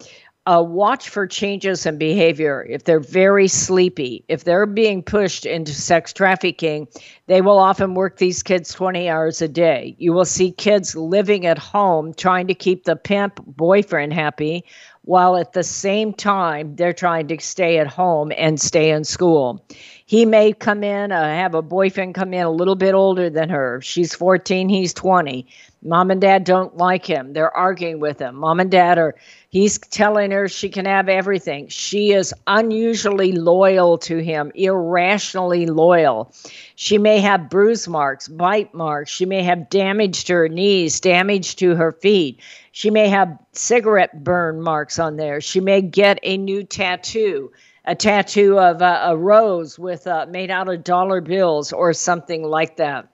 [0.45, 2.65] uh, watch for changes in behavior.
[2.69, 6.87] If they're very sleepy, if they're being pushed into sex trafficking,
[7.27, 9.95] they will often work these kids 20 hours a day.
[9.99, 14.65] You will see kids living at home trying to keep the pimp boyfriend happy,
[15.03, 19.65] while at the same time they're trying to stay at home and stay in school.
[20.05, 23.49] He may come in, uh, have a boyfriend come in a little bit older than
[23.49, 23.79] her.
[23.81, 25.47] She's 14, he's 20.
[25.83, 27.33] Mom and dad don't like him.
[27.33, 28.35] They're arguing with him.
[28.35, 29.15] Mom and dad are
[29.53, 31.67] He's telling her she can have everything.
[31.67, 36.33] She is unusually loyal to him, irrationally loyal.
[36.73, 39.11] She may have bruise marks, bite marks.
[39.11, 42.39] She may have damage to her knees, damage to her feet.
[42.71, 45.39] She may have cigarette burn marks on there.
[45.39, 47.51] She may get a new tattoo
[47.85, 52.41] a tattoo of a, a rose with uh, made out of dollar bills or something
[52.41, 53.07] like that.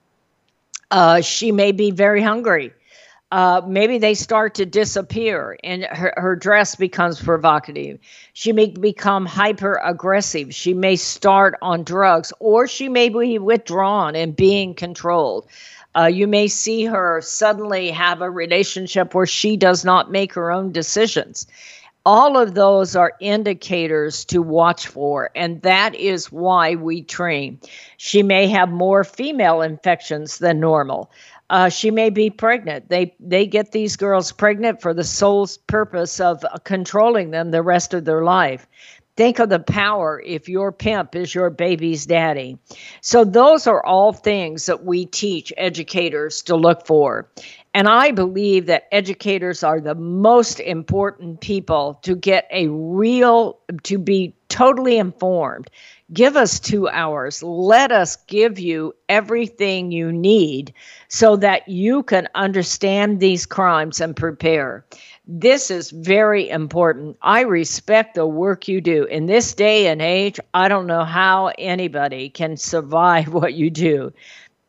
[0.90, 2.72] Uh, she may be very hungry
[3.32, 7.98] uh, maybe they start to disappear and her, her dress becomes provocative.
[8.32, 10.52] She may become hyper aggressive.
[10.52, 15.46] She may start on drugs or she may be withdrawn and being controlled.
[15.96, 20.50] Uh, you may see her suddenly have a relationship where she does not make her
[20.50, 21.46] own decisions.
[22.06, 27.60] All of those are indicators to watch for, and that is why we train.
[27.98, 31.10] She may have more female infections than normal.
[31.50, 32.88] uh, she may be pregnant.
[32.88, 37.92] They they get these girls pregnant for the sole purpose of controlling them the rest
[37.94, 38.66] of their life.
[39.16, 42.58] Think of the power if your pimp is your baby's daddy.
[43.02, 47.28] So, those are all things that we teach educators to look for.
[47.72, 53.98] And I believe that educators are the most important people to get a real, to
[53.98, 55.70] be totally informed.
[56.12, 57.40] Give us two hours.
[57.44, 60.74] Let us give you everything you need
[61.06, 64.84] so that you can understand these crimes and prepare.
[65.28, 67.16] This is very important.
[67.22, 69.04] I respect the work you do.
[69.04, 74.12] In this day and age, I don't know how anybody can survive what you do,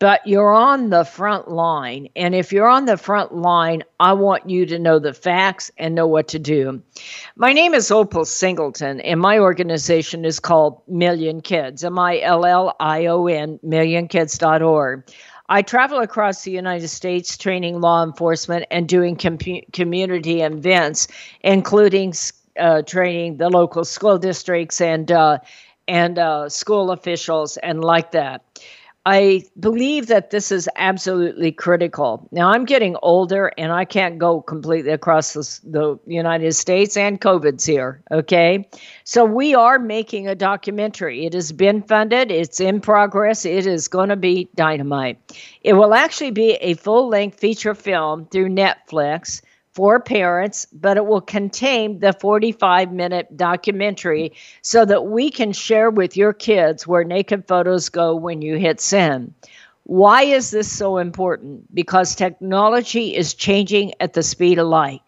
[0.02, 2.10] but you're on the front line.
[2.16, 5.94] And if you're on the front line, I want you to know the facts and
[5.94, 6.82] know what to do.
[7.36, 12.48] My name is Opal Singleton, and my organization is called Million Kids, M I L
[12.48, 15.04] L I O N, millionkids.org.
[15.48, 19.38] I travel across the United States training law enforcement and doing com-
[19.72, 21.10] community events,
[21.42, 22.16] including
[22.58, 25.38] uh, training the local school districts and uh,
[25.88, 28.44] and uh, school officials and like that.
[29.06, 32.28] I believe that this is absolutely critical.
[32.32, 37.20] Now, I'm getting older and I can't go completely across the, the, United States, and
[37.20, 38.04] COVID's here.
[38.12, 38.68] Okay.
[39.04, 41.26] So, we are making a documentary.
[41.26, 43.44] It has been funded, it's in progress.
[43.44, 45.18] It is going to be dynamite.
[45.62, 49.42] It will actually be a full length feature film through Netflix
[49.74, 55.90] for parents, but it will contain the 45 minute documentary so that we can share
[55.90, 59.34] with your kids where naked photos go when you hit send.
[59.84, 61.74] Why is this so important?
[61.74, 65.02] Because technology is changing at the speed of light.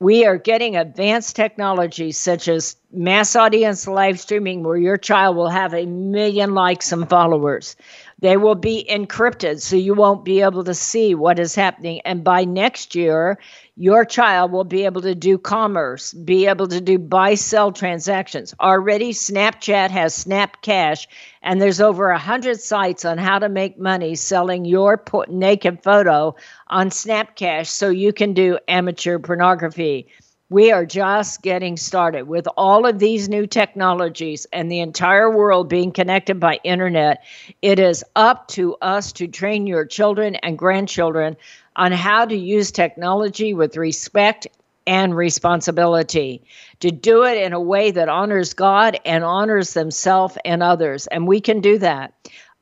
[0.00, 5.48] We are getting advanced technologies such as mass audience live streaming, where your child will
[5.48, 7.76] have a million likes and followers.
[8.24, 12.00] They will be encrypted, so you won't be able to see what is happening.
[12.06, 13.38] And by next year,
[13.76, 18.54] your child will be able to do commerce, be able to do buy sell transactions.
[18.58, 21.06] Already, Snapchat has Snap Cash,
[21.42, 26.34] and there's over a hundred sites on how to make money selling your naked photo
[26.68, 30.08] on Snap Cash so you can do amateur pornography.
[30.50, 35.70] We are just getting started with all of these new technologies and the entire world
[35.70, 37.24] being connected by internet.
[37.62, 41.36] It is up to us to train your children and grandchildren
[41.76, 44.46] on how to use technology with respect
[44.86, 46.42] and responsibility,
[46.80, 51.06] to do it in a way that honors God and honors themselves and others.
[51.06, 52.12] And we can do that.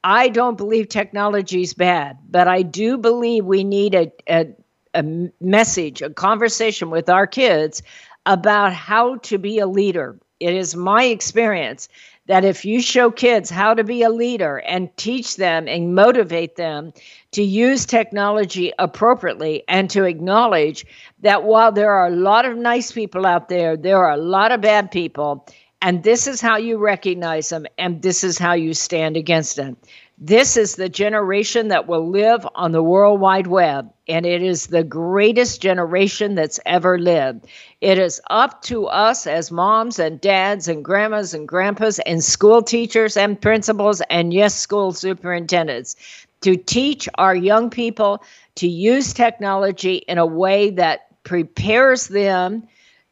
[0.04, 4.46] I don't believe technology is bad, but I do believe we need a, a,
[4.94, 5.04] a
[5.40, 7.82] message, a conversation with our kids
[8.26, 10.18] about how to be a leader.
[10.38, 11.88] It is my experience
[12.26, 16.56] that if you show kids how to be a leader and teach them and motivate
[16.56, 16.92] them
[17.32, 20.86] to use technology appropriately and to acknowledge
[21.20, 24.52] that while there are a lot of nice people out there, there are a lot
[24.52, 25.46] of bad people.
[25.80, 29.76] And this is how you recognize them, and this is how you stand against them.
[30.24, 34.68] This is the generation that will live on the World Wide Web, and it is
[34.68, 37.48] the greatest generation that's ever lived.
[37.80, 42.62] It is up to us as moms and dads and grandmas and grandpas and school
[42.62, 45.96] teachers and principals and, yes, school superintendents
[46.42, 48.22] to teach our young people
[48.54, 52.62] to use technology in a way that prepares them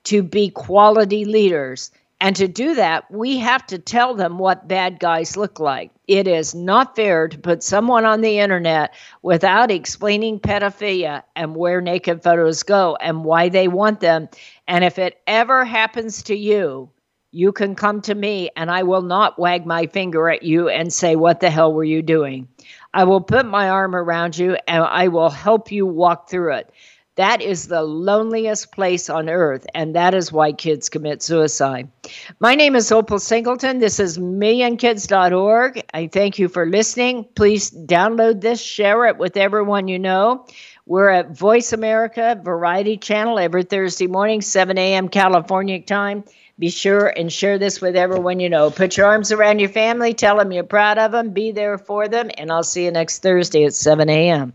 [0.04, 1.90] to be quality leaders
[2.20, 5.90] and to do that, we have to tell them what bad guys look like.
[6.10, 11.80] It is not fair to put someone on the internet without explaining pedophilia and where
[11.80, 14.28] naked photos go and why they want them.
[14.66, 16.90] And if it ever happens to you,
[17.30, 20.92] you can come to me and I will not wag my finger at you and
[20.92, 22.48] say, What the hell were you doing?
[22.92, 26.72] I will put my arm around you and I will help you walk through it.
[27.20, 31.90] That is the loneliest place on earth, and that is why kids commit suicide.
[32.38, 33.78] My name is Opal Singleton.
[33.78, 35.82] This is millionkids.org.
[35.92, 37.26] I thank you for listening.
[37.34, 40.46] Please download this, share it with everyone you know.
[40.86, 45.10] We're at Voice America Variety Channel every Thursday morning, 7 a.m.
[45.10, 46.24] California time.
[46.58, 48.70] Be sure and share this with everyone you know.
[48.70, 52.08] Put your arms around your family, tell them you're proud of them, be there for
[52.08, 54.54] them, and I'll see you next Thursday at 7 a.m.